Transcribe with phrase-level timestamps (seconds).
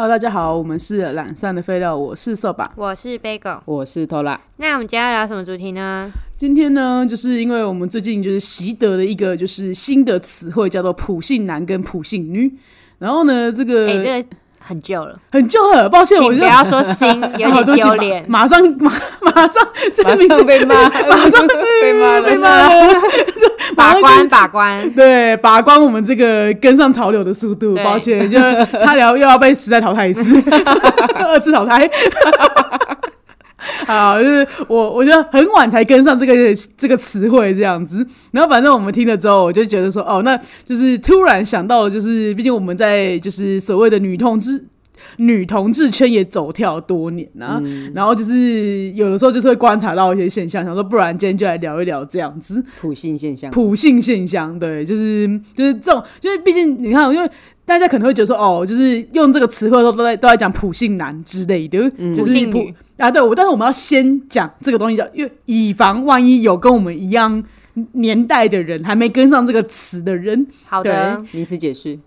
[0.00, 2.72] Hello，大家好，我们是懒散的废料，我是瘦吧。
[2.74, 3.60] 我是 Bagel。
[3.66, 6.10] 我是偷懒，那我们今天要聊什么主题呢？
[6.34, 12.50] 今天呢，就是因为我们最近就是习得了一个就是新的词汇，叫做普信男跟普信女。
[12.98, 14.28] 然后呢，这个、哎、这个
[14.62, 17.08] 很旧了，很旧了，抱歉，我不要说新，
[17.38, 18.24] 有点丢脸。
[18.28, 20.74] 马马上马马上这个马名字上被骂，
[21.08, 21.46] 马上
[21.82, 22.40] 被骂 被了。
[22.40, 22.92] 骂了，
[23.74, 24.90] 把关，把关。
[24.90, 28.38] 对，把关我们这个跟上潮流的速度，抱歉，就
[28.78, 30.42] 差点又要被时代淘汰一次，
[31.14, 31.88] 二次淘汰。
[33.90, 36.34] 好，就是我，我觉得很晚才跟上这个
[36.76, 44.64] 这个词汇这样子，然后反正我们听了之后，我就觉得说，哦，那就是突然想到了，就是毕竟我们在就是所谓的女同志。
[45.16, 47.60] 女同志圈也走跳多年啊，
[47.94, 52.64] 然后就是有的时候就是会观察到一些现象，想说不然今天就来聊一聊这样子。
[52.80, 57.30] 普性现象，普性现象，对，就是就是这种，就是毕竟你看，因为
[57.64, 61.78] 大家可能会觉得说，哦，就是用这个词汇的时候都在都在讲普性男之类的，
[62.16, 67.42] 就是普普啊，对我，但是我们要先讲这个东西叫，因为以防万一有跟我们一样
[67.92, 71.98] 年代的人还没跟上这个词的人，好的，名词解释，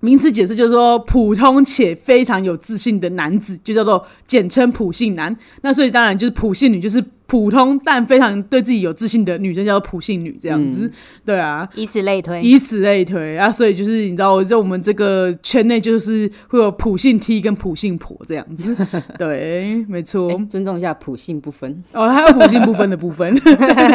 [0.00, 5.36] 名词解释就是说，普通且非常有自信的男子，就叫做简称普信男。
[5.60, 10.90] 那所以当然就是普信女，就是普通但非常对自己有自信的女生，叫做普信女这样子。
[11.24, 12.42] 对啊，以此类推。
[12.42, 18.76] 以此类推啊，所以就是你知道，在我们这个圈内，就是会有普信 T 跟普信婆这样子。
[19.16, 20.28] 对，没错。
[20.32, 23.32] 哎，尊重一下普信不分，哦，还有普信不分的部分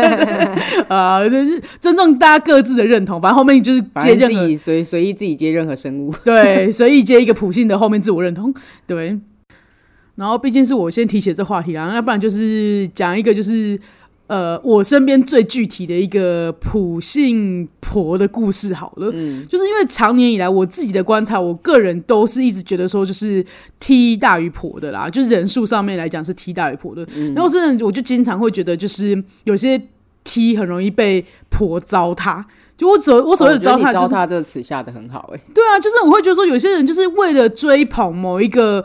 [0.88, 3.20] 啊，就是尊重大家各自的认同。
[3.20, 6.14] 反正后面就是接任何己随随意自己接任何生物。
[6.24, 8.54] 对，随意接一个普信的后面自我认同，
[8.88, 9.20] 对。
[10.16, 13.80] 然后毕竟是我先提起这话题啊，要不然就是讲一个就是
[14.28, 19.10] 呃我身边最具体的一个普信婆的故事好了。
[19.14, 23.46] 嗯，就是因为长年以来我自己的观察，我个人都是一直觉得说就是
[23.80, 27.06] T 大于婆的啦，就是人数上面来讲是 T 大于婆的。
[27.36, 29.82] 然后甚至我就经常会觉得，就是有些
[30.24, 32.44] T 很容易被婆糟蹋。
[32.78, 38.84] 就我所我所谓的糟蹋，就是蹋这个词下的很好，哎，对啊，就是我会觉得说，有些人就是为了追捧某一个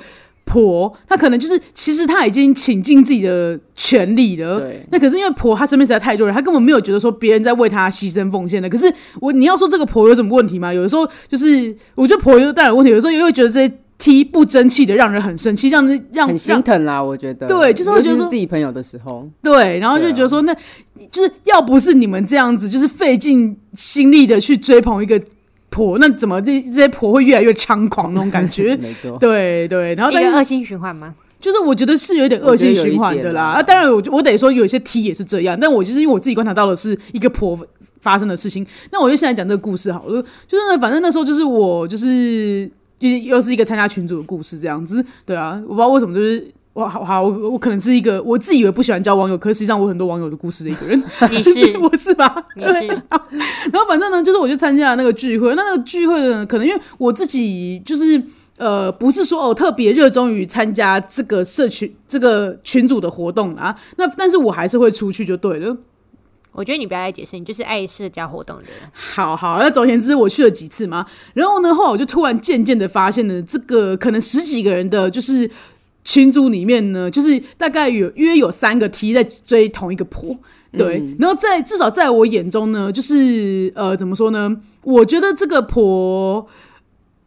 [0.51, 4.59] 婆，她可能就是其实他已经倾尽自己的全力了。
[4.59, 8.69] 对那可是因为婆她身边实在太多人，她根本没有觉得说别人在为她牺牲奉献的。
[8.69, 10.75] 可是我你要说这个婆有什么问题吗？
[10.75, 17.47] 有的时候就是我觉得婆有当然有问题，有的时候又会觉得这些踢不争气的，让人很生气，让人让 很心疼啦，我觉得。
[17.47, 20.55] 对就是会尤其是觉得说自己朋友的时候，对，然后就觉得说，那
[21.13, 25.21] 就是要不是你们这样子，就是费尽心力的去追捧一个
[25.71, 28.77] 婆，那怎么这这些婆会越来越猖狂那种感觉？
[28.83, 29.17] 没错。
[29.19, 31.15] 对对，然后但是一个恶性循环吗？
[31.41, 33.43] 就是我觉得是有点恶性循环的啦。
[33.43, 37.59] 啊啊，当然我我得说有一些 T 也是这样，但我就是因为我自己观察到的是一个婆
[38.03, 38.67] 发生的事情。
[38.93, 45.03] 那我就现在讲这个故事好了，就是呢，反正那时候就是我就是就是又是一个参加群组的故事这样子。
[45.25, 46.47] 对啊，我不知道为什么就是。
[46.73, 51.03] 我好好，我我可能是一个我自己以为不喜欢交网友，可是实际上我很多网友的故事的一个人。
[51.31, 52.45] 你是 我是吧？
[52.55, 58.23] 你是然后反正呢，就是我就参加了那个聚会，那那个聚会呢，可能因为我自己就是
[58.57, 65.77] 呃，不是说哦特别热衷于参加这个社群这个群组的活动啊，那但是我还是会出去就对了。
[66.53, 68.73] 我觉得你不要再解释，你就是爱社交活动的人。
[68.93, 75.49] 好好，那总而言之，我去了几次嘛，然后呢，后来我就突然渐渐的发现了，这个可能十几个人的就是
[76.05, 80.37] 群组里面呢，就是大概有约有三个 T 在追同一个婆，
[80.73, 84.57] 对，然后在至少在我眼中呢，就是呃，怎么说呢？
[84.83, 86.47] 我觉得这个婆，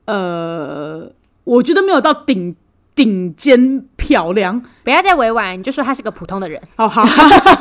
[0.06, 1.12] 呃，
[1.44, 2.56] 我觉得没有到顶
[2.96, 6.62] 顶尖漂亮，不要再委婉，你就说他是个普通的人。
[6.76, 7.04] 哦 好，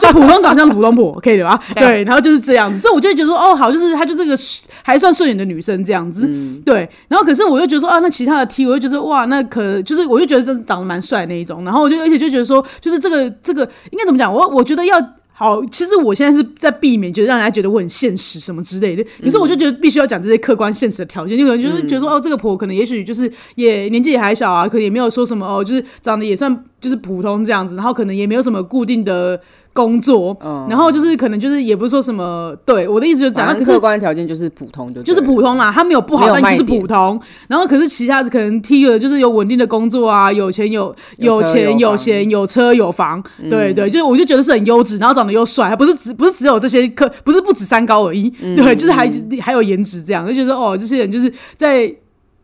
[0.00, 1.58] 就普通长相的普通婆，可以的吧？
[1.74, 4.36] 对对，然后就是这样子，所以我就觉得说，哦，好，就是她就是个
[4.82, 6.28] 还算顺眼的女生这样子，
[6.64, 6.88] 对。
[7.08, 14.32] 然后可是我又觉得说，啊，那其他的 T，我又觉得说哇，那可就是我就觉得这长得蛮帅那一种，然后我就而且就觉得说，就是这个这个应该怎么讲？
[14.32, 15.00] 我我觉得要。
[15.34, 19.02] 好，其实我现在是在避免，就是让人家觉得我很现实什么之类的。
[19.22, 29.40] 可是我就觉得必须要讲这些客观现实的条件，就可能就是觉得说，哦，这个婆可能也许就是也年纪也还小啊，可能也没有说什么哦，就是长得也算就是普通这样子，然后可能也没有什么固定的
[29.72, 30.66] 工作，嗯。
[30.68, 37.20] 然后就是可能就是也不是说什么，对我的意思就是讲，那可是客观条件就是普通就就是普通啦，他没有不好，但就是普通。
[37.48, 49.10] 然后可是其他的可能 T 的就是有稳定的工作啊，有钱有有钱有闲有车有房，对对，就是我就觉得是很优质，然后长得又帅，还不是只不是只有这些客，不是不止三高而已，对，就是还
[49.40, 51.92] 还有颜值这样，就觉得说哦，这些人就是在。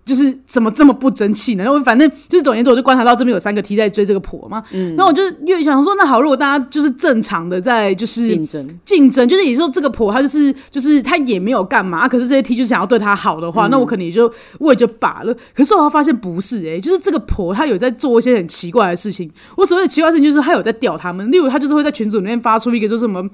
[0.09, 1.63] 就是怎么这么不争气呢？
[1.63, 15.37] 然后反正就是总而言之，我就观察到这边有三个 T 在追这个婆嘛，嗯，然后我就越想说，那好，如果大家就是正常的在就是竞争，竞争，就是也说这个婆她就是就是她也没有干嘛，可是这些 T 就想要对她好的话，那我可能也就我也就罢了。
[15.55, 19.31] 可是我要发现不是哎、就是这个婆她有在做一些很奇怪的事情。
[19.57, 23.29] 我所谓的奇怪的事情，就是她有在屌他们，例如她就是会在群组里面发出一个就是什么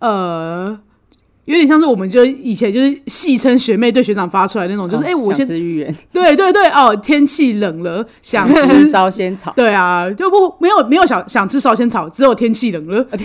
[0.00, 0.76] 呃。
[1.46, 13.04] 有点像是我们就以前就是戏称学妹对学长发出来那种，就是哎、我先吃芋圆，对对对哦，天气冷了想吃吃烧仙草，对啊，就不没有没有想想吃烧仙草，只有天气冷了。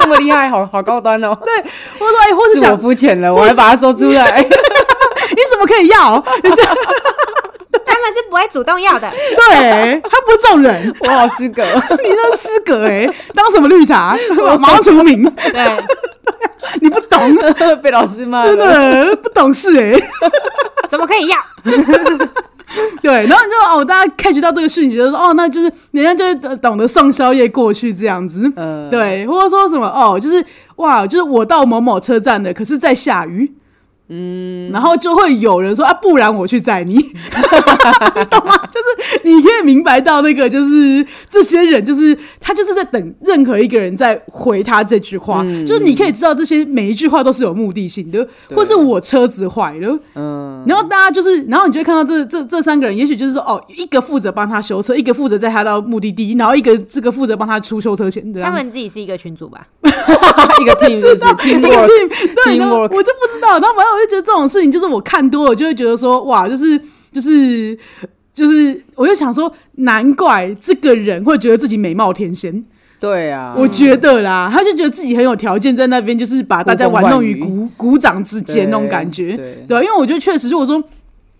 [0.00, 1.28] 这么厉害，好好高端哦！
[1.38, 4.42] 或者说哎，或是是我想肤浅了，我还把它说出来。
[4.42, 4.48] 你
[5.50, 6.20] 怎么可以要？
[7.84, 9.08] 他们是不会主动要的。
[9.10, 14.18] 对他不是这种人，我好失格，你那是失格哎、当什么绿茶？
[14.58, 15.84] 马上除名，对，
[16.80, 17.36] 你不懂，
[17.82, 18.56] 被老师骂真。
[18.56, 19.92] 的不懂事哎、
[20.88, 21.36] 怎么可以要？
[23.02, 30.42] 对，然后你就哦，大家 catch 到这个讯息，就说哦，那就是人家就是懂得送宵夜过去这样子，呃，对，或者说什么哦，就是
[30.76, 33.52] 哇，就是我到某某车站的，可是在下雨。
[34.14, 38.54] 嗯，然后就会有人说啊，不然我去载你， 你懂吗？
[38.70, 58.42] 就是你可以明白到那个，就是这些人，就是他就是在等任何一个人在回他这句话，就是你可以知道这些每一句话都是有目的性的，或是我车子坏了，嗯，然后大家就是，然后你就会看到这这这三个人，也许就是说，哦，一个负责帮他修车，一个负责载他到目的地，然后一个这个负责帮他出修车钱的。
[58.42, 59.66] 他们自己是一个群组吧？
[60.60, 62.08] 一个 team 就是一个 teamwork，team，
[62.44, 66.80] 对， 我就不知道，然后反正我就觉得这种事情，就是我看多了就会觉得说，哇，就是
[67.12, 67.76] 就是
[68.34, 72.64] 就是，我就想说，难怪这个人会觉得自己美貌天仙。
[72.98, 79.36] 对啊，我觉得啦，他就觉得自己很有条件在那边，就是把大家玩弄于股股掌之间那种感觉。
[79.36, 80.82] 对对，因为我觉得确实，如果说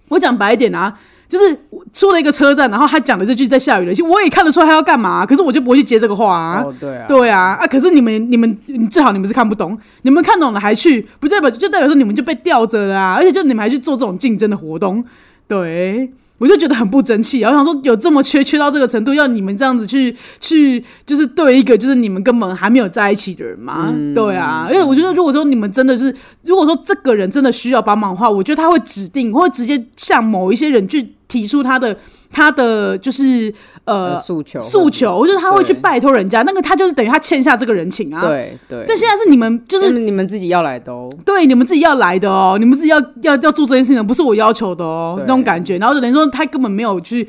[0.09, 0.93] 我讲白一点啊，
[1.33, 6.63] 就是我出了一个车站，然后他讲的这句在下雨了，其实我也看得出来他要干嘛，可是我就不会去接这个话啊。
[6.63, 7.67] 哦，对啊，对啊，啊！
[7.67, 13.15] 可是你们、你们、你最好你们是看不懂，你们看懂了还去，不代表就代表说你们就被吊着了啊！
[13.17, 15.03] 而且就你们还去做这种竞争的活动，
[15.49, 16.13] 对
[16.43, 17.51] 我就觉得很不争气啊！
[17.53, 23.95] 我想说，有这么缺缺到这个程度，要你们这样子去去，就是对一个就是你们根本还没有在一起的人吗？
[24.13, 26.13] 对啊，因为我觉得如果说你们真的是，
[26.43, 31.97] 如果说这个人真的需要帮忙的话，我觉得他会指定会直接向某一些人去提出他的
[32.33, 33.53] 他的就是
[33.85, 38.21] 呃呃诉求诉求，就是他会去拜托人家，那个他就是等于他欠下这个人情啊。。
[38.23, 41.13] 对对，但现在是你们就就是是你们自己要来的哦。
[41.25, 45.77] 对你们自己要来的哦，你们自己要要要做这件事情，不是我要求的哦，对这种感觉。
[45.79, 47.29] 然后等于说他根本没有去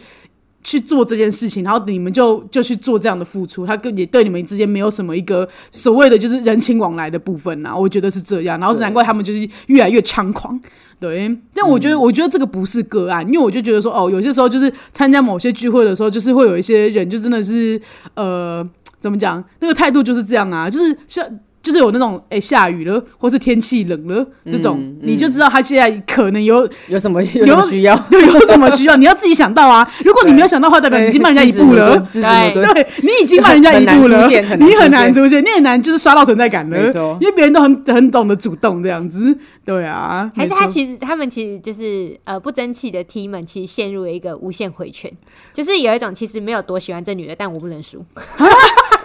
[0.63, 8.57] 去做这件事情，然后你们就就去做这样的付出，他跟也对你们之间没有什么一个所谓的就是人情往来的部分啊、我觉得是这样。
[8.59, 10.59] 然后难怪他们就是越来越猖狂。
[11.03, 17.81] 对，但我觉得，我觉得这个不是个案，因为我就觉得说，哦，有些时候就是参加某些聚会的时候，就是会有一些人，就真的是，
[18.13, 18.65] 呃，
[19.01, 21.27] 怎么讲，那个态度就是这样啊，就是像。
[21.63, 27.95] 就是有那种哎、下雨了，或是天气冷了这种，嗯你就知道他现在可能有有什么有需要？
[28.11, 29.89] 有有什么需要，你要自己想到啊。
[30.03, 31.97] 如果你没有想到的话，代表你已经慢人家一步了。
[32.11, 34.27] 对你已经慢人家一步了
[34.59, 36.77] 你很难出现，你很难就是刷到存在感了
[37.21, 45.09] 因为别人都很很懂得主动这样子，对啊，还是他其实他们其实就是呃不争气的 T 们，其实陷入了一个无限回圈，
[45.53, 48.03] 就是有一种其实没有多喜欢这女的，但我不能输。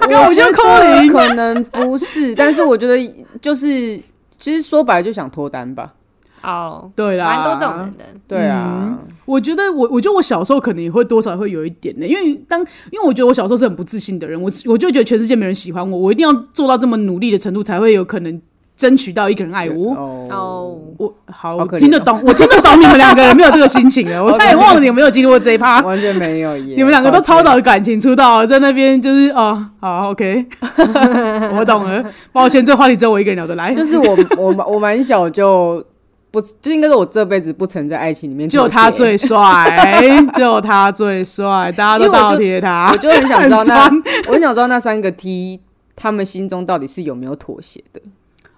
[0.00, 2.96] 我觉得扣零可能不是，但是我觉得
[3.40, 4.00] 就是，
[4.38, 5.94] 其实说白了就想脱单吧。
[6.40, 8.04] 哦，对啦，蛮多这种人的。
[8.28, 12.61] 对啊，我觉得我，我觉得我小时候可能也会多少会有一点的，因为当
[12.92, 18.40] 因为我觉得我小时候是很不自信的人，我我就觉得全世界没人喜欢我，我一定要做到这么努力的程度，才会有可能
[18.78, 19.92] 争取到一个人爱我。
[19.92, 25.80] 哦，哦，我好，我听得懂， 我听得懂你们两个人没有这个心情了，我差点忘了你们没有经历过这一趴。
[25.85, 26.75] 完全没有耶。
[26.76, 27.49] 你们两个都超早。
[27.49, 30.47] 的感情出道，在那边就是哦，好，OK，
[31.58, 32.04] 我懂了。
[32.30, 35.85] 抱歉，这话题只有我一个人聊得来，就是我我蛮我蛮小就
[36.30, 42.90] 不就应该是我这辈子不曾在爱情里面只有妥协他最帅，就他最帅，大家都倒贴他。
[42.92, 43.90] 我就很想知道那
[44.28, 45.58] 我很想知道那三个 T
[45.97, 48.00] 他们心中到底是有没有妥协的。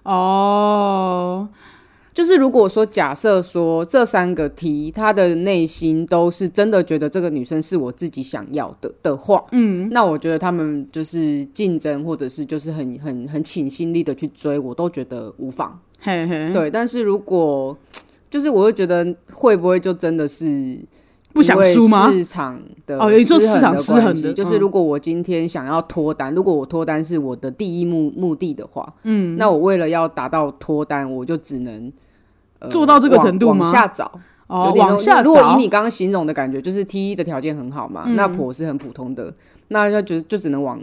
[0.03, 1.47] 哦，
[2.13, 15.79] 就是如果说假设说这三个 T 他的内心都是真的觉得这个女生是我自己想要的的话，嗯，那我觉得他们就是竞争或者是就是很很很倾心力的去追，我都觉得无妨。
[15.99, 17.77] 嘿嘿，对，但是如果
[18.29, 20.79] 就是我会觉得会不会就真的是
[21.33, 22.09] 不想输吗？
[22.11, 24.35] 市场的哦你说市场的失衡的嗯。
[24.35, 31.91] 就是如果我今天想要脱单，如果我脱单是我的第一目目的的话，嗯，那我为了要达到脱单，我就只能、
[32.59, 33.63] 呃、做到这个程度吗？
[33.63, 34.11] 往下找。
[34.47, 39.33] 哦往下如果以你刚刚形容的感觉，就是 T 一的条件很好嘛，那婆是很普通的，
[39.69, 40.77] 那就就就只能往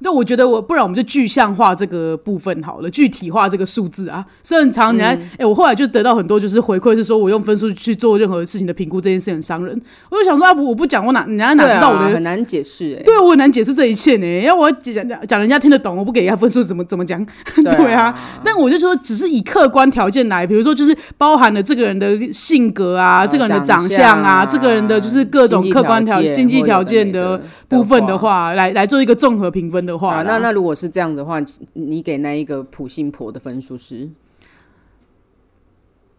[0.00, 4.24] 那我觉得我不然我们就具象化这个部分好了，具体化这个数字啊。
[4.42, 9.80] 虽然常人家哎、嗯我后来就得到很多就是回馈，是说我用分数去做任何事情的评估，这件事很伤人。
[10.10, 14.40] 我就想说，啊不，我不讲，我哪人家哪知道我的啊、很难解释哎、对，我很难解释这一切呢。
[14.42, 17.24] 要我讲讲讲人家听得懂，我不给人家分数，怎么怎么讲？
[17.62, 31.40] 对啊，但我就说，只是以客观条件来，比如说就是包含了这个人的性格啊，呃这个人的长长相啊，啊这个人的就是各种客观条经济条件的部分的的话，来来做一个综合评分的话啊，那那如果是这样的话，
[31.72, 34.08] 你给那一个普信婆的分数是？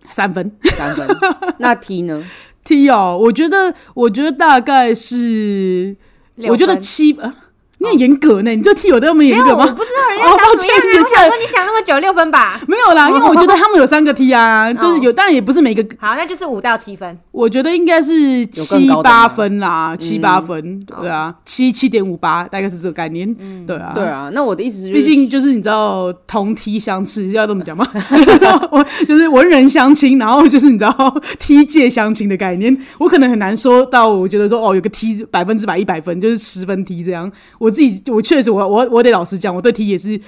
[0.10, 0.51] 三分。
[0.63, 1.08] 三分，
[1.60, 2.24] 那 T 呢
[2.63, 5.96] ？T 哦，我觉得我觉得大概是，
[6.50, 7.36] 我觉得分七啊，
[7.79, 9.65] 你很严格呢，你对 T 有这么严没有，我？
[9.67, 10.84] 不知道人家哦长怎么样啊。
[11.00, 12.60] 我想说你想那么久，六分吧。
[12.67, 17.17] 没有啦，因为我觉得他们有三个 T 啊，哦就是有，当然也不是每个好，那就是五到七分。
[17.31, 23.31] 我觉得应该是七八分啦，七八分，对啊，七七点五八，大概是这个概念，
[23.65, 24.03] 对啊，对。
[24.03, 27.88] 啊，那我的意思就是，毕竟就是你知道同梯相斥，要这么讲吗？
[28.72, 37.31] 我就是文人相亲，然后就是你知道梯界相亲的概念，我可能很难说到，我觉得说哦，有个 T 百分之百一百分，就是十分 T 这样。
[37.60, 40.20] 我自己我确实我我我得老实讲，我对 T 也是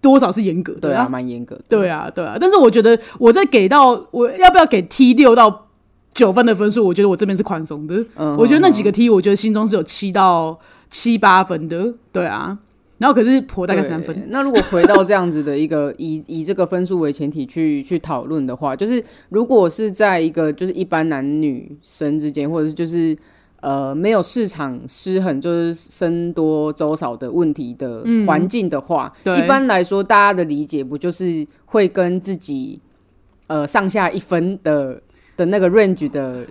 [0.00, 1.62] 多少是严格的对啊，蛮严格的。
[1.68, 5.68] 对啊，对啊，但是我觉得我在给到我要不要给 T 六到
[6.12, 8.04] 九分的分数，我觉得我这边是宽松的。
[8.16, 10.58] 嗯我觉得那几个 T，我觉得心中是有七到
[10.90, 12.58] 七八分的，对啊。
[12.98, 14.28] 然后可是婆大概三分，。
[14.30, 23.14] 那如果回到这样子的一个 以以这个分数为前提去去讨论的话，就是如果是在一个就是一般男女生之间，或者是就是
[23.64, 32.78] 呃没有市场失衡，就是僧多粥少的问题的环境的话，对一般来说大家的理解不就是会跟自己
[33.46, 35.00] 呃上下一分的
[35.36, 36.46] 的那个 range 的。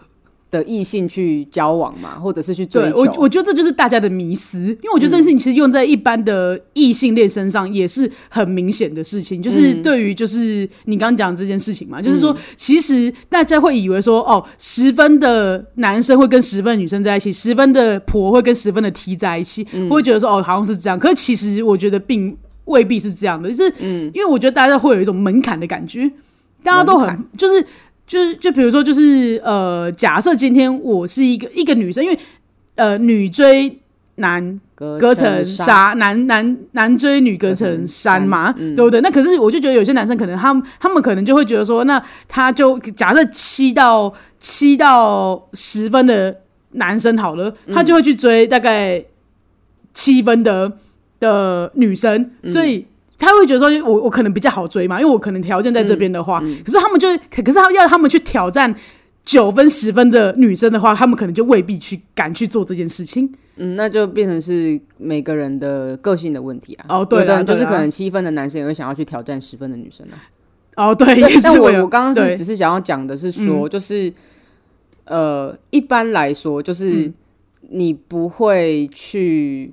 [0.53, 24.11] 的异性去交往嘛，或者是去追对求，我，我觉得这就是大家的迷思，因为我觉得这件事情其实用在一般的异性恋身上也是很明显的事情，就是对于就是你刚刚讲这件事情嘛，就是说其实大家会以为说哦，十分的男生会跟十分的女生在一起，十分的婆会跟十分的 T 在一起，会觉得说哦好像是这样，可是其实我觉得并未必是这样的，就是嗯。
[24.13, 26.11] 因为我觉得大家会有一种门槛的感觉，
[26.63, 27.65] 大家都很就是。
[28.13, 32.19] 就是就比如说，就是呃，假设今天我是一个一个女生，因为
[32.75, 33.75] 呃，女追
[34.17, 39.01] 男隔隔层纱，男男男追女隔层山嘛，对不对？
[39.01, 46.37] 那可是我就觉得有些男生可能他们他们可能就会觉得说，那他就假设七到七到十分的
[46.73, 49.03] 男生好了，他就会去追大概
[49.91, 50.71] 七分的
[51.19, 52.85] 的女生，所以。
[53.17, 58.73] 他会觉得说我，我可能比较好追嘛，因为我可能条件在这边的话，可是他们就可可是他要他们去挑战
[59.23, 63.31] 九分、十分的女生的话，他们可能就未必去敢去做这件事情。
[63.55, 66.85] 嗯，那就变成是每个人的个性的问题啊。
[66.89, 70.17] 哦对的就是可能七分的男生也会想要去挑战十分的女生啊。
[70.75, 74.11] 哦，对， 也是但我我刚刚是只是想要讲的是说，就是
[75.05, 77.13] 呃，一般来说，就是嗯
[77.69, 79.71] 你不会去。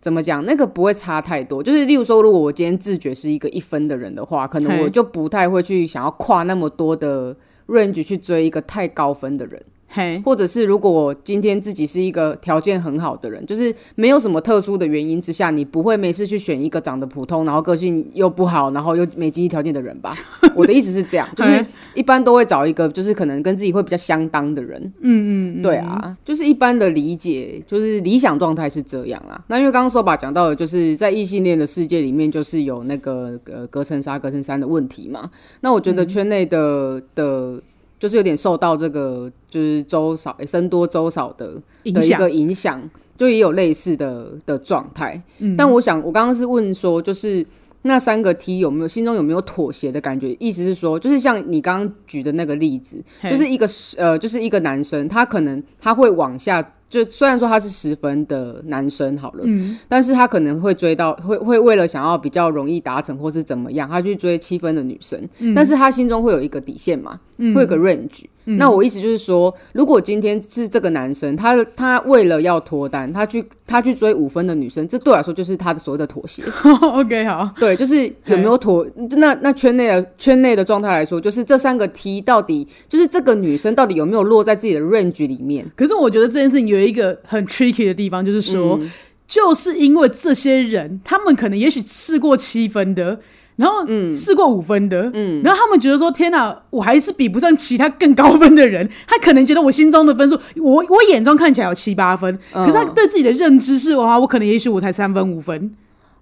[0.00, 0.44] 怎么讲？
[0.44, 1.62] 那个不会差太多。
[1.62, 7.34] 就是例如说，如果我今天自觉是一个一分的人的话，可能我就不太会去想要跨那么多的
[7.66, 9.60] range 去追一个太高分的人。
[9.88, 20.14] 嘿，或者是如果我今天自己是一个条件很好的人，就是没有什么特殊的原因之下，你不会没事去选一个长得普通，然后个性又不好，然后又没经济条件的人吧？
[20.54, 24.80] 我的意思是这样， 就是哎一般都会找一个就是可能跟自己会比较相当的人。
[25.00, 29.40] 嗯嗯对啊，就是一般的理解，就是理想状态是这样啊。
[29.46, 35.30] 那因为刚刚说吧讲到的，就是在异性恋的世界里面，就是有那个呃隔层纱、隔层衫的问题嘛。
[35.60, 37.62] 那我觉得圈内的、的。
[37.98, 42.82] 就是有点受到这个就是周少诶僧多周少的的一个影响，
[43.16, 45.20] 就也有类似的的状态。
[45.38, 47.44] 嗯但我想，我刚刚是问说，就是
[47.82, 50.36] 那三个 T 有没有心中有没有妥协的感觉？
[50.38, 56.72] 意思是说，就是像你刚刚举的那个例子，就是一个呃，就是一个男生，他可能他会往下。
[56.88, 68.24] 就虽然说他是十分的男生好了，嗯但是他可能会追到，会会为了想要比较容易达成或是怎么样，他去追七分的女生，嗯但是他心中会有一个底线嘛，会有个 range。
[68.46, 76.42] 那我意思就是说，如果今天是这个男生，他他为了要脱单，他去他去追五分的女生，这对我来说就是他的所谓的妥协。
[76.80, 78.86] OK，好，对，就是有没有妥？
[79.16, 85.66] 那那圈内的圈内的状态来说，就是这三个 T 到底就是这个女生到底有没有落在自己的 range 里面？
[85.74, 88.78] 可是我觉得这件事情有一个很 tricky 的地方，就是说，
[89.26, 93.18] 就是因为这些人，他们可能也许试过七分的，
[93.56, 98.88] 然后试过五分的，嗯，然后他们觉得说天哪，我还是比不上其他更高分的人。
[99.06, 105.74] 他可能觉得我心中的分数，我我眼中看起来有七八分，可是他对自己的认知是哇，我可能也许我才三分五分。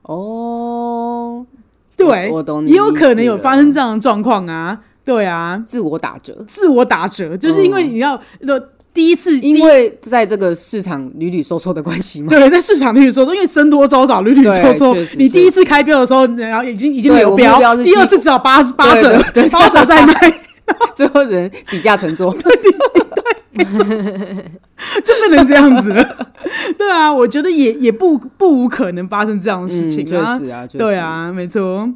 [0.03, 1.45] 哦，
[1.97, 8.14] 对，我懂你也有可能有发生这样的状况啊，对啊，自我打折，自我打折，就是因为你要
[8.47, 8.61] 呃
[8.95, 12.29] 第一次，因为在这个市场屡屡受挫的关系嘛。
[12.29, 15.17] 对，在市场屡屡收缩，因为僧多粥少，屡屡收缩确实。
[15.19, 20.15] 你第一次开标的时候，然后已经已经对流标第二次只要八八折对对，对八折再卖，
[20.95, 22.33] 最后人底价乘坐，
[23.55, 26.29] 就变成这样子了。
[26.79, 30.39] 对啊，我觉得也也不不无可能发生这样的事嗯，情啊。
[30.39, 31.93] 确实啊，确实对，啊，没错。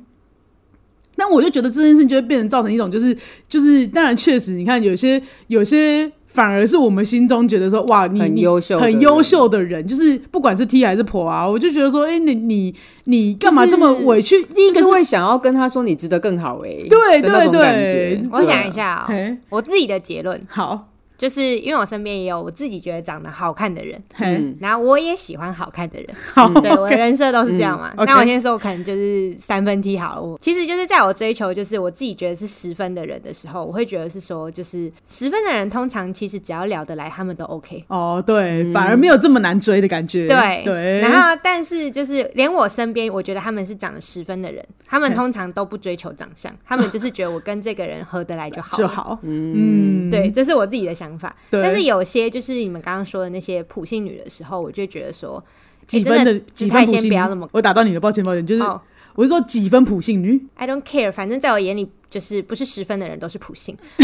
[1.14, 3.16] 那我就觉得这件事情就会变成造成一种，就是
[3.48, 12.72] 就是，当然确实，你看有些有些反而是我们心中觉得说，哇，你很你优秀很优秀的人，就是不管是 T 还是婆啊，我就觉得说，哎、你你
[13.06, 14.40] 你干嘛这么委屈？
[14.54, 18.28] 第一个就是想要跟他说你值得更好哎，对对对。
[18.30, 19.08] 我想一下啊、
[19.48, 20.40] 我自己的结论。
[20.48, 20.87] 好，
[21.18, 27.92] 就是因为我身边也有我自己觉得长得好看的人，嘿，嗯， 然后我也喜欢好看的人， 好，对我的人设都是这样嘛。
[27.96, 30.22] 嗯那我先说，我可能就是三分 T 好了。
[30.22, 37.84] 我其实就是在我追求就是我自己觉得是十分的人的时候，我会觉得是说，就是十分的人通常其实只要聊得来，他们都 OK。
[37.88, 40.28] 哦，对，反而没有这么难追的感觉。
[40.28, 48.76] 对对，然后但是就是连我身边，我觉得他们是长得十分的人，他们通常都不追求长相，他们就是觉得我跟这个人合得来就好。
[48.78, 51.36] 就好，嗯，对，这是我自己的想法。
[51.50, 55.40] 但是有些就是你们刚刚说的那些普信女的时候，我就觉得说，
[55.86, 57.50] 几分的几分普信先不要那么女？
[57.52, 58.80] 我打断你了，抱歉抱歉，就是哦
[59.14, 63.76] 我是说几分普信女，，I don't care，反正在我眼里就是不是十分的人都是普信，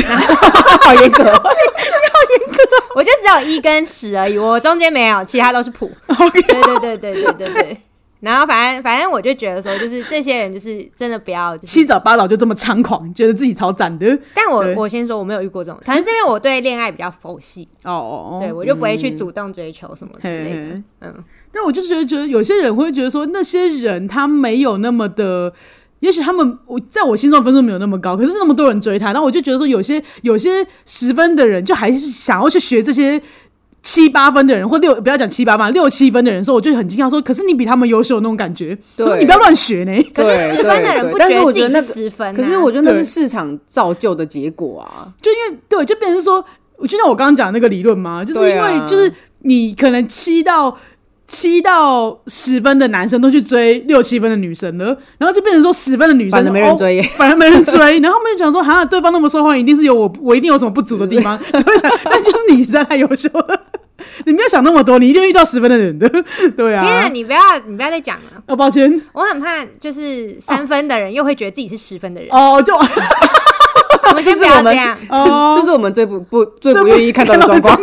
[0.82, 1.50] 好严格 哦，
[2.96, 5.88] 我就只有一跟十而已，我中间没有，其他都是普。
[6.32, 7.78] 对对对对对对对。
[8.25, 14.19] 然后反正反正我就觉得说，就是这些人就是真的不要，就是七早八早就这么猖狂，觉得自己超赞的。
[14.35, 20.83] 但我我先说我没有遇过这种，可能是因为我对恋爱比较佛系，哦哦，对我就不会去主动追求什么之类的。
[21.00, 25.52] 嗯，但我就是觉得，觉得有些人会觉得说，那些人他没有那么的，
[26.00, 33.21] 也许他们我在我心中分数没有那么高，可是那么多人追他，然后我就觉得说，有些有些十分的人，就还是想要去学这些。
[33.85, 39.93] 七八分的人，或六不要讲七八吧，六七分的人的时候，我就很惊讶，说：“可是你比他们优秀那种感觉。”对你不要乱学呢。
[40.15, 45.06] 可是十分的人不对但是觉得自己我觉得那是十分啊，可是我觉得那是市场造就的结果啊。
[45.21, 46.43] 就因为对，就变成说，
[46.89, 50.75] 就像我刚刚讲那个理论嘛，就是因为就是你可能七到
[51.28, 63.61] 七到十分的男生都去追六七分的女生了，然后就变成说十分的女生反正没人追哦反而没人追，然后他们就讲说，哈，对方那么受欢迎，一定是有我，我一定有什么不足的地方， 所以才但就是你实在太优秀了。
[64.27, 66.09] 你不要想那么多，你一定会遇到十分的人的，
[66.57, 67.09] 对天啊，啊。
[67.09, 72.31] 你不要你不要再讲了，哦，抱歉，我很怕就是三分的人又会觉得自己是十分的人。
[72.31, 77.81] 哦，就 我们先不要这样，哦，这是我们最不不最不愿意看到的状况。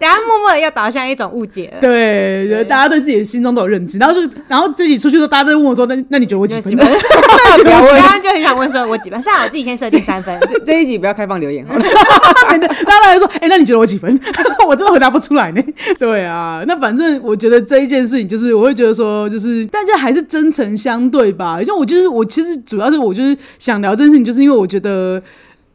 [0.00, 1.80] 等下默默的又导向一种误解了。
[1.80, 9.20] 对，觉得大家对自己的心中都有认知，然后就，然后自己出去的时候，大家都在问我说：“那那你觉得 我几分？”我刚刚就很想问说，我几分？
[9.22, 10.34] 算了，我自己先设定三分。
[10.48, 11.82] 这这一集不要开放留言 好了。
[11.82, 14.18] 大家来说：“哎、那你觉得我几分？”
[14.66, 15.62] 我真的回答不出来呢。
[15.98, 21.62] 对啊，那反正我觉得这一件事情，就是我会觉得说，就是大家还是真诚相对吧。
[21.62, 25.22] 就我就是我其实主要是我就是想聊这件事情，就是因为我觉得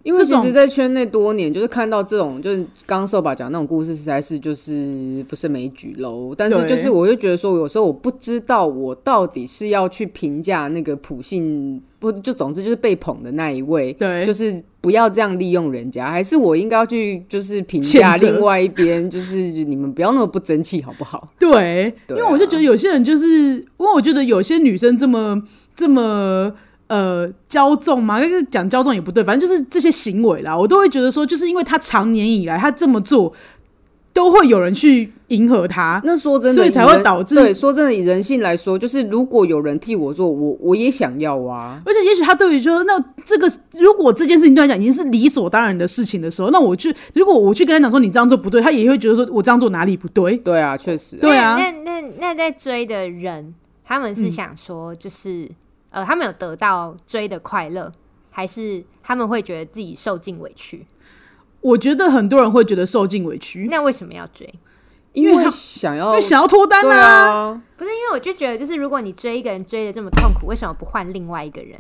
[0.06, 6.32] 因为其实，在圈内多年，就是看到这种，就是刚刚瘦吧讲那种故事，实在是就是不胜枚举喽。
[6.38, 21.28] 但是就是，我就觉得说，有时候我不知道我到底是要去评价那个普信，不就总之就是被捧的那一位，对就是不要这样利用人家，还是我应该要去就是评价另外一边，就是你们不要那么不争气好不好？
[21.40, 25.42] 对，因为我就觉得有些人就是，因为我觉得有些女生这么
[25.74, 26.54] 这么。
[26.88, 33.34] 呃，骄纵嘛，那个讲骄纵也不对，反正就是这些行为啦，我都会觉得说，就是因为他常年以来他这么做，
[34.14, 37.52] 都会有人去迎合他，那说真的，所以才会导致对。
[37.52, 41.82] 说真的，以人性来说，就是如果有人替我做，我我也想要啊。
[41.86, 50.38] 而且也许他对于说，那这个如果这件事情对他讲已经是理所当然的事情的时候，那我去如果我去跟他讲说你这样做不对，他也会觉得说我这样做哪里不对。
[50.38, 55.50] 对啊，确实啊、对啊那那那那在追的人，他们是想说，就是、
[55.96, 57.90] 呃，他们有得到追的快乐，
[58.30, 60.86] 还是他们会觉得自己受尽委屈？
[61.62, 64.54] 我觉得很多人会觉得受尽委屈，那为什么要追？
[65.14, 67.30] 因为想要因为想要脱单对啊。
[67.30, 71.80] 啊，不是因为我就觉得，就是如果你追一个人追的这么痛苦，为什么不换另外一个人？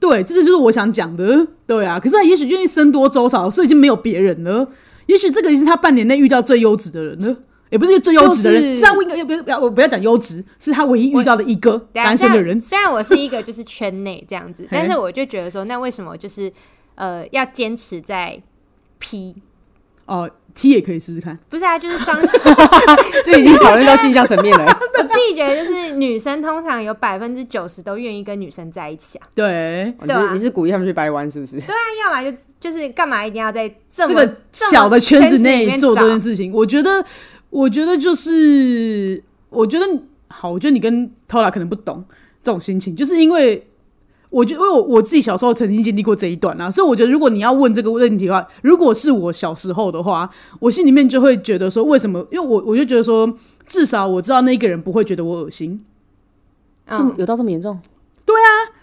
[0.00, 1.46] 对，这就是我想讲的。
[1.64, 4.68] 对啊，可是他也许因为僧多粥少，所以已经没有别人了。
[5.06, 7.36] 也许这个已经是他半年内遇到最优质的人了。
[7.72, 12.60] 也不是最优质的人，就是是他应该不要不要我不要讲优质，是他唯一遇到的一个单身的人。
[12.60, 16.52] 虽然我是一个就是圈内这样子， 但是我就觉得说，那为什么就是
[16.96, 18.38] 呃要坚持在
[18.98, 19.34] P？
[20.04, 21.38] 哦，T 也可以试试看。
[21.48, 22.40] 不是啊，就是双 性。
[23.24, 24.66] 这已经讨论到性向层面了。
[24.98, 29.26] 我自己觉得就是女生通常有百分之九十都愿意跟女生在一起啊。
[29.32, 31.52] 对，你对你是鼓励他们去掰弯是不是？
[31.60, 36.30] 对啊，要么就就是干嘛一定要在这么这个小的圈子内做这件事？
[36.30, 37.02] 事情，我觉得，
[37.52, 39.86] 我觉得就是，我觉得
[40.28, 42.02] 好，我觉得你跟 Tola 可能不懂
[42.42, 43.68] 这种心情，就是因为。
[44.32, 52.26] 我觉得，因为我我自己小时候曾经经历过这一段啊，所以我觉得，如果你要问这个问题的话，如果是我小时候的话，我心里面就会觉得说，为什么？
[52.30, 53.30] 因为我我就觉得说，
[53.66, 55.84] 至少我知道那个人不会觉得我恶心。
[56.86, 57.78] 嗯，这么有到这么严重？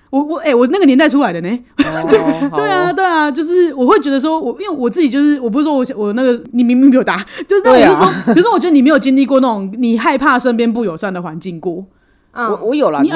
[0.09, 11.85] 我我哎、我那个年代出来的呢， 哦对啊，，对啊，就是我会觉得说，我因为我自己就是，我不是说我想我那个你明明比我大，就是那我是说，可是我觉得你没有经历过那种你害怕身边不友善的环境过，
[12.33, 13.09] 嗯我我有啦，你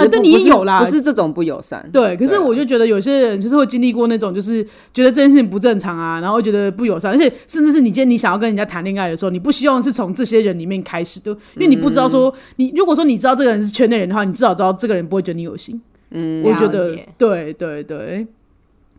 [0.46, 1.88] 有啦不是这种不友善。
[1.92, 2.16] 对。
[2.16, 15.82] 可是我就觉得有些人就是会经历过那种，就是觉得这件事情不正常啊，然后觉得不友善，而且甚至是你今天你想要跟人家谈恋爱的时候，你不希望是从这些人里面开始的，因为你不知道说，你如果说你知道这个人是圈内人的话，你至少知道这个人不会觉得你有心。
[16.14, 18.26] 嗯，我觉得对对对，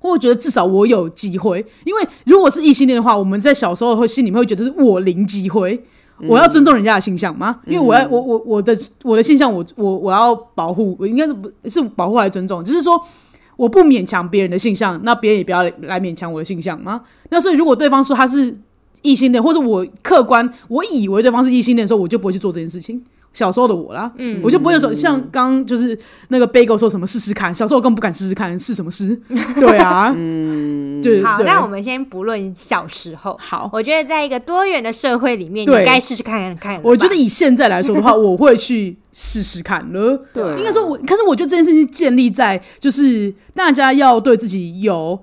[0.01, 5.83] 或我觉得至少我有机会，因为如果是异性恋的话，我们在小时候会心里面会觉得是我零机会。
[6.29, 7.61] 我要尊重人家的性向吗？
[7.67, 12.65] 因为我要我我我的我的性向我我我要保护，我应该是不是保护还是尊重？
[12.65, 13.01] 就是说
[13.57, 17.03] 我不勉强别人的性向，那别人也不要来勉强我的性向吗？
[17.31, 18.57] 那所以如果对方说他是
[19.03, 23.03] 异性恋，或者我客观我以为对方是异性恋的时候，我就不会去做这件事情。
[23.35, 29.21] 小时候的我啦，嗯，我就不会说像刚刚就是那个 Bagel 说什么试试看，小时候我更不敢试试看，试什么试？
[29.61, 35.85] 对啊，嗯，对好，那我们先不论小时候，好，我觉得在一个多元的社会里面，你对。
[35.85, 36.81] 该试试看看。
[36.83, 40.19] 我觉得以现在来说的话，我会去试试看了。
[40.33, 45.21] 对应该说我，可是我觉得这件事情建立在就是大家要对自己有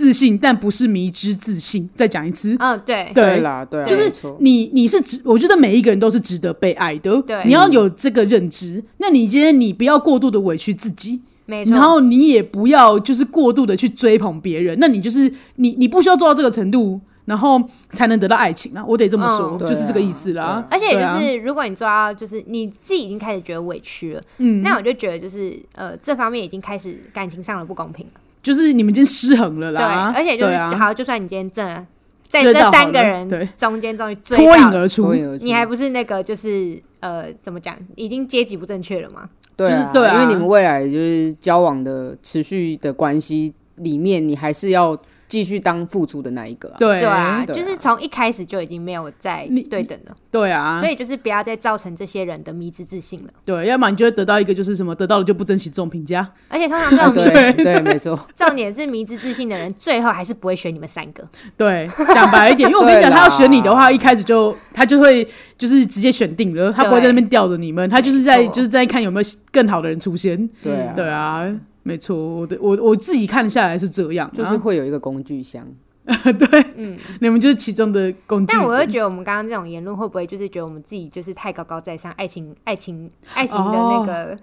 [0.00, 1.86] 自信，但不是迷之自信。
[1.94, 7.20] 再讲一次，嗯，对，对对啦，对啊，就是你你是值，我觉得每一个人都是值得被爱的。
[7.22, 8.82] 对你要有这个认知。
[8.96, 11.74] 那你今天你不要过度的委屈自己，没错。
[11.74, 14.78] 然后你也不要就是过度的去追捧别人。
[14.80, 18.82] 那你就是你你不需要做到这个程度，然后才能得到爱情啊！
[18.86, 20.66] 我得这么说，嗯就是这个意思啦。
[20.70, 28.20] 而且就是，如果你做到，就是你自己已经开始觉得委屈了，嗯，那我就觉得就是呃，这方面已经开始感情上的不公平了。
[28.42, 30.12] 就是你们已经失衡了啦。
[30.12, 30.74] 对，而且就是啊。
[30.76, 31.86] 好，就算你今天真的
[32.28, 33.48] 在这三个人对。
[33.58, 35.04] 中间终于脱颖，而出。
[35.04, 35.44] 脱，颖而出。
[35.44, 39.28] 你还不是那个就是呃，怎么讲，已经阶级不正确了吗？
[39.56, 40.14] 对啊，就是对啊。
[40.14, 44.96] 因为你们未来就是交往的持续的关系里面，你还是要
[45.28, 46.76] 继续当付出的那一个啊。
[46.78, 47.00] 对。
[47.00, 47.58] 对啊，对啊。
[47.58, 53.28] 就是从一开始就已经没有在对等了，对啊所，以就是不要再造成这些人的迷之自信了。
[53.44, 56.26] 对，要不然你就会得到一个就是什么，得到了就不珍惜这种评价。
[56.48, 61.24] 而且通常这啊种 迷对对，没错，重点是迷之自信的人，最后还是不会选你们三个。
[61.56, 65.26] 对，讲白一点， 因为我跟你讲，他要选你的话，一开始就他就会
[65.58, 70.48] 就是直接选定了，他不会在那边吊着你们，他就是在就是在看有没有更好的人出现。
[70.62, 75.66] 对啊，对啊，没错，我的我我自己看下来是这样啊，就是会有一个工具箱。
[76.38, 78.52] 对，嗯，你们就是其中的工具。
[78.52, 84.38] 但我又觉得我们刚刚这种言论，会不会就是觉得我们自己就是太高高在上，爱情、爱情、爱情的那个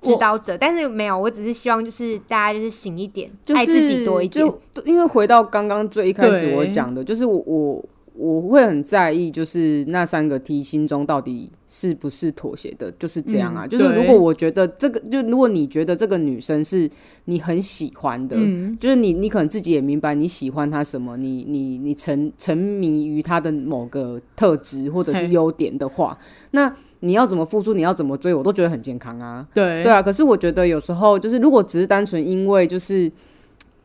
[0.00, 0.56] 指导者？
[0.56, 4.44] 但是没有，我只是希望就是大家就是醒一点，就是爱自己多一点。
[4.44, 13.66] 就因为回到刚刚最一开始我讲的，就是我我我会很在意，就是那三个 T 心中到底是不是妥协的，就是这样啊。
[13.66, 16.90] 嗯就是如果我觉得这个，就如果你觉得这个女生是
[17.26, 26.18] 你很喜欢的，嗯，就是你你可能自己也明白你喜欢她什么，你你你沉沉迷于她的某个特质或者是优点的话，
[26.50, 26.74] 那。
[27.00, 29.46] 你要怎么付出，你要怎么追，我都觉得很健康啊。
[29.54, 33.08] 对对啊，可是我觉得有时候就是，如果只是单纯因为就是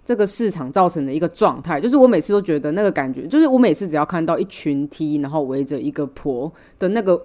[0.04, 7.24] 这个市场造成的一个状态，就是我每次都觉得那个感觉，就是我每次只要看到一群 T，然后围着一个婆的那个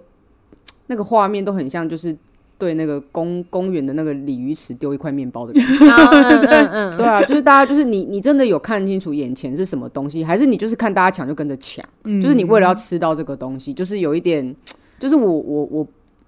[0.89, 2.15] 那个画面，都很像就是
[2.59, 5.73] 对那个公公园的那个鲤鱼池丢一块面包的感觉。
[5.87, 11.85] 嗯嗯嗯嗯，对啊，就是大家就是你你真的有看清楚眼前是什么东西，还是你就是看大家抢就跟着抢？
[12.05, 14.55] 嗯就是你为了要吃到这个东西，就是有一点，
[14.99, 15.87] 就是我我我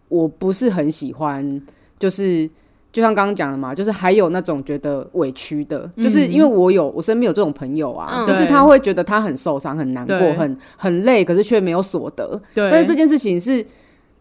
[0.09, 1.61] 我不是很喜欢，
[1.99, 2.49] 就是
[2.93, 12.41] 就像刚刚讲的嘛，就是还有那种觉得委屈的，就是因为我有我身边有这种朋友啊，嗯就是他会觉得他很受伤、很难过、很很累，可是却没有所得。
[12.55, 13.65] 对，但是这件事情是，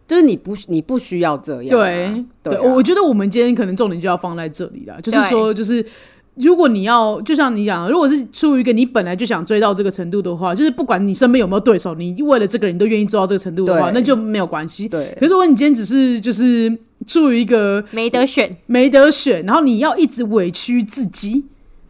[0.09, 5.85] 就是你不你不需要这样啊、对对啊我我觉得我们今天可能重点就要放在这里了，就是说，就是
[6.33, 14.87] 如果你要，就像你讲，如果是出于一个你本来就想追到这个程度的话，就是不管你身边有没有对手，你为了这个人你都愿意做到这个程度的话，那就没有关系。
[14.87, 21.45] 对可是如果你今天只是就是出于一个没得选，没得选，然后你要一直委屈自己，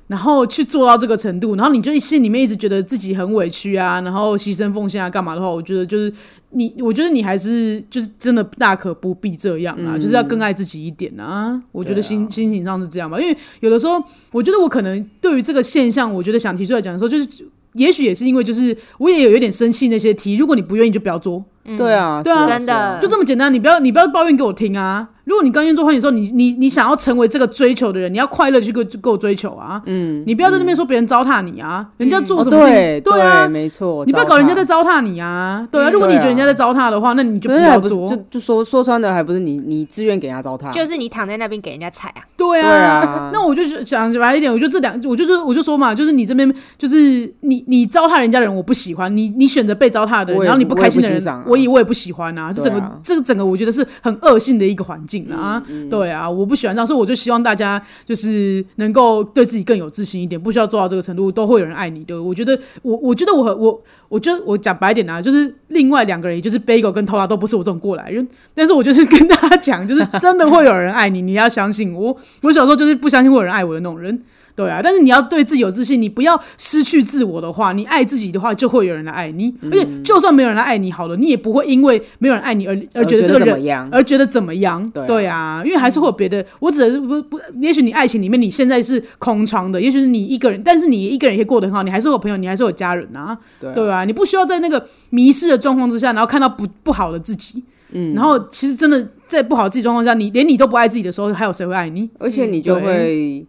[0.10, 6.12] 然后去做到这个程度，然后你就心里面一直觉得自己很委屈啊，然后牺牲奉献啊，干嘛的话，我觉得就是
[6.50, 11.62] 你，我觉得你还是就是真的大可不必这样啊，就是要更爱自己一点啊。
[11.72, 17.28] 我觉得心、心情上是这样吧，因为有的时候，我觉得我可能对于这个现象，我觉得想提出来讲的时候，就是
[17.74, 21.46] 也许也是因为就是我也有一点生气那些题，如果你不愿意就不要做，
[21.78, 25.08] 对啊，对啊是真的就这么简单，你不要你不要抱怨给我听啊。
[25.26, 29.80] 如果你刚愿做欢迎的时候，你你你想要成为这个追求的人，你要快乐去给我给我追求啊。
[29.86, 35.68] 嗯，你不要在那边说别人糟蹋你啊，人家做哦什么事情，对对啊，没错，你不要搞人家在糟糟蹋你啊。
[35.72, 38.24] 对啊，嗯如果你觉得人家在糟蹋的话，那你就，不可是还不是要做就。
[38.32, 51.20] 就说说穿的，还不是你你自愿给人家糟蹋，就是你躺在那边给人家踩啊，对对啊那我就想白一点，我就这两，我就是我就说嘛，就是你这边就是你你糟蹋人家的人，我不喜欢你，你选择被糟蹋的人，然后你不开心的人
[51.50, 52.54] 我也不欣赏啊，我也不喜欢啊。
[52.54, 55.62] 这整个、啊这个整个，我觉得是很恶性的一个环境啊。
[55.68, 62.22] 嗯对啊，我不喜欢这样，所以我就希望大家就是能够对自己更有自信一点，不需要做到这个程度，都会有人爱你的。
[62.22, 72.16] 我觉得我我觉得我和我我觉得我讲白一点啊，就是另外两个人，也就是 Bagel 跟 Tola 都不是我这种过来人，但是我就是跟大家讲，就是真的会有人爱你，你要相信我。
[72.42, 74.22] 我小时候就是不相信会有人爱我的那种人。
[74.60, 79.54] 对啊，但是你要对自己有自信，你不要失去自我的话，你爱自己的话，就会有人来爱你。
[79.64, 83.90] 而且，就算没有人来爱你好了，你也不会因为没有人爱你而而觉得这个人？
[83.92, 84.86] 而觉得怎么样？
[84.92, 86.46] 对啊啊，因为还是会有别的。
[86.60, 97.64] 我指的是不不，也许你爱情里面你现在是空窗的，也许是你一个人，但是你一个人也可以过得很好，你还是有朋友，你还是有家人啊，对啊对啊，你不需要在那个迷失的状况之下，然后看到不不好的自己。
[97.92, 102.08] 嗯，然后其实真的在不好的自己状况下，你连你都不爱自己的时候，还有谁会爱你？
[102.20, 103.48] 而且你就对会，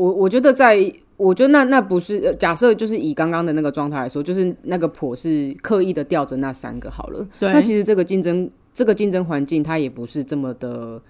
[0.00, 7.28] 我我觉得在，我觉得那那不是呃假设，就是以刚刚的那个状态来说，就是那个婆是刻意的吊着那三个好了。
[7.38, 11.02] 对，那其实这个竞争这个竞争环境，它也不是这么的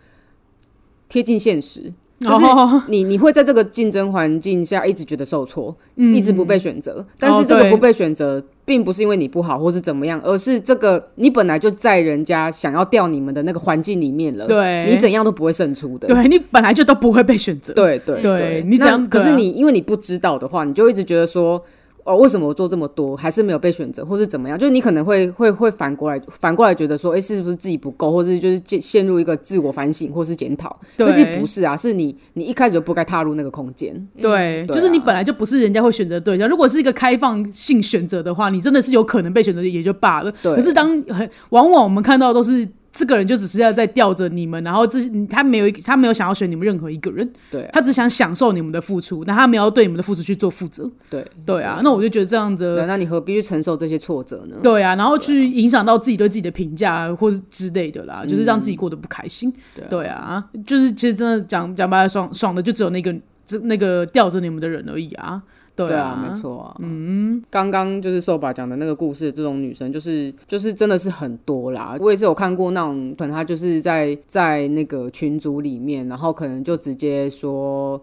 [1.09, 1.93] 贴近现实。
[2.21, 7.05] 就是哦你你会在这个竞争环境下一直觉得受挫，嗯一直不被选择。
[7.19, 14.47] 但是这个不被选择，并不是因为你不好或是怎么样，而是这个你本来就在人家想要调你们的那个环境里面了。
[14.47, 16.09] 对你怎样都不会胜出的。
[16.09, 17.73] 对你本来就都不会被选择。
[17.73, 21.63] 对对对你怎样可是你因为你不知道的话，你就一直觉得说。
[22.11, 24.59] 哦，为什么我做这么多还是没有被选择，或是怎么样？
[24.59, 30.77] 就是你可能会会会反过来反过来觉得说，哎、是不是自己不够，或是就是陷陷入一个自我反省或是检讨？
[30.97, 33.95] 对可是不是啊，是你你一开始就不该踏入那个空间。
[34.21, 36.49] 对，对就是你啊本来就不是人家会选择的对象。
[36.49, 40.33] 如果是一个开放性选择的话，你真的是有可能被选择也就罢了。
[40.43, 44.99] 对可是当很往往我们看到都是这个人就只是要在吊着你们，然后这
[45.29, 50.91] 他没有他没有想要选你们任何一个人，对啊他只想享受你们的付出，那他没有对你们的付出去做负责。
[51.09, 52.87] 对对啊，那我就觉得这样对，的。
[52.87, 54.57] 那你何必去承受这些挫折呢？
[54.63, 59.53] 对啊，然后去影响到自己对自己的评价，或是之类的啦，就是让自己过得不开心。
[59.75, 63.15] 对啊对啊，就是其实真的讲讲白了，爽爽的就只有那个
[63.47, 65.41] 这那个吊着你们的人而已啊。
[65.87, 66.77] 对对啊，没错啊。
[66.81, 71.97] 嗯，刚刚就是瘦爸讲的那个故事，这种女生就是就是真的是很多啦。
[72.01, 78.01] 我也是有看过那种，可能她就是在在那个群组里面，然后可能就直接说。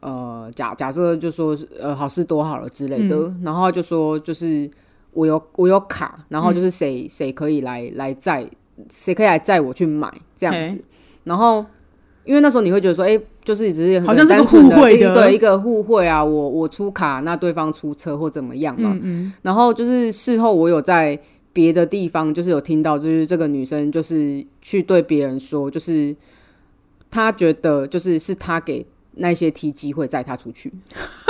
[0.00, 4.70] 呃，假假设就说呃好事多好了之类的，然后就说就是
[5.12, 8.48] 我有我有卡，然后就是谁谁、可以来来载，
[8.88, 10.80] 谁可以来载我去买这样子，
[11.24, 11.66] 然后
[12.28, 15.14] 因为那时候你会觉得说，哎、就是只是很好像是个互惠的。
[15.14, 19.32] 对一个互惠啊，我我出卡，那对方出车或怎么样嘛，嗯。
[19.40, 21.18] 然后就是事后我有在
[21.54, 26.14] 别的地方就是有听到，就是这个女生就是去对别人说，就是
[27.10, 30.70] 她觉得就是是她给那些 T 机会载她出去。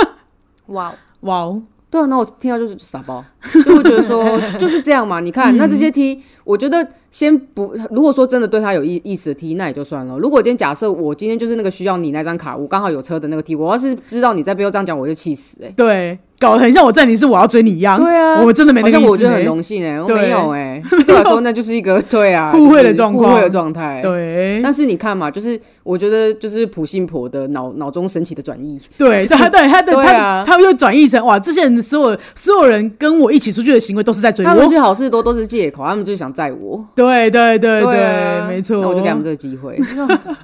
[0.67, 3.23] 哇哦，哇哦，对啊，那我听到就是傻包，
[3.65, 5.19] 就会觉得说 就是这样嘛。
[5.19, 10.17] 你看，那这些 T，我觉得先不，如果说真的对他有意意思的 T，那也就算了。
[10.19, 18.01] 如果今天假设我今天就是那个需要你那张卡，我刚好有车的那个 T，我要是知道你在背后这样讲，我就气死哎、对，搞得很像我在你是我要追你一样。
[18.01, 19.43] 对啊我真的没那个意思、好像我觉得很欸。
[19.43, 24.01] 荣幸哎、我没有哎、 对我来说那就是一个对啊 互惠的状况互惠的状态。
[24.01, 34.49] 对但是你看嘛，就是我觉得就是普信婆的脑脑中神奇的转移，对， 他对他的他他会转译成哇，这些人所有所有人跟我一起出去的行为都是在追我。
[34.49, 36.85] 他们去好事多都是借口，他们就是想载我。
[36.95, 38.81] 对对对对啊没错。
[38.81, 39.79] 那我就给他们这个机会，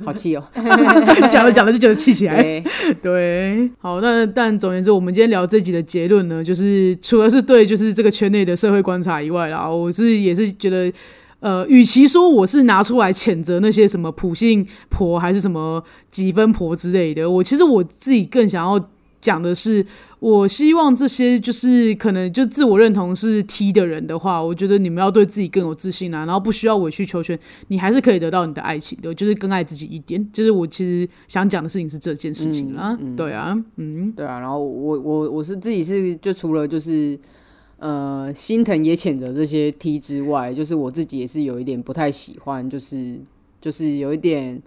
[0.03, 0.43] 好气哦。
[1.29, 2.41] 讲着讲着就觉得气起来。
[2.41, 2.63] 对，
[3.01, 10.91] 对，好，那但总而言之，我们今天聊这集的结论呢，就是除了是对就是这个圈内的社会观察以外啦，我是也是觉得。
[11.41, 18.79] 呃，与其说我是拿出来谴责那些什么普信婆还是什么几分婆之类的，我其实我自己更想要
[19.25, 19.83] 讲的是，
[20.19, 27.37] 我希望这些就是可能就自我认同是 T 的人的话，我觉得你们要对自己更有自信啊，然后不需要委曲求全，
[27.69, 30.23] 你还是可以得到你的爱情的，就是更爱自己一点。
[30.31, 37.17] 就是我其实想讲的事情是这件事情啦，对啊，嗯，对啊，然后我我我是自己是就除了就是。
[37.77, 43.19] 呃，心疼也谴责这些 T 之外，就是我自己也是有一点不太喜欢，就是
[43.59, 44.59] 就是有一点，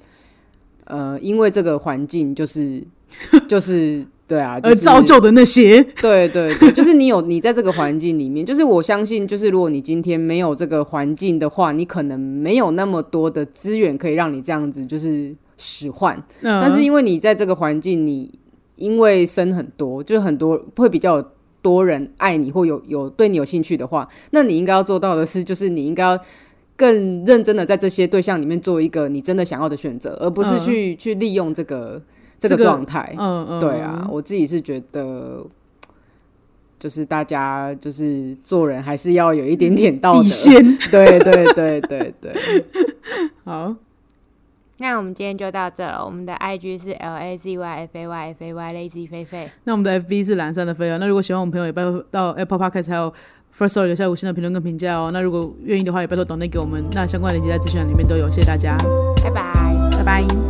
[0.85, 2.85] 呃，因为这个环境，就是
[3.49, 18.31] 就是对啊，而造就的那些，对对对，就是你有你在这个环境里面，就是我相信，就是如果你今天没有这个环境的话，你可能没有那么多的资源可以让你这样子就是使唤，但是因为你在这个环境，你
[18.77, 21.25] 因为生很多，就是很多会比较。
[21.61, 26.19] 多人爱你或有有对你有兴趣的话，那你应该要做到的是，就是你应该要
[26.77, 32.01] 更认真的在这些对象里面做一个你真的想要的选择，而不是去去利用这个
[32.39, 33.15] 这个状态。
[33.19, 35.45] 嗯嗯，对啊，我自己是觉得，
[36.79, 40.79] 就是大家就是做人还是要有一点点道德 底线。
[40.91, 42.35] 对对对对对，
[43.45, 43.75] 好。
[44.81, 46.05] 那我们今天就到这了。
[46.05, 49.51] 我们的 I G 是 L A Z Y F A Y F A Y Lazy 菲菲。
[49.65, 50.99] 那我们的 F B 是蓝山的飞啊。
[50.99, 53.13] 那如果喜欢我们朋友，也拜托到 Apple Podcast 还有
[53.53, 55.11] First Story 留下五星的评论跟评价哦。
[55.13, 56.85] 那如果愿意的话，也拜托 Donate 给我们。
[56.93, 58.31] 那相关链接在资讯栏里面都有。
[58.31, 58.77] 谢谢大家，
[59.21, 59.53] 拜拜，
[59.97, 60.48] 拜拜。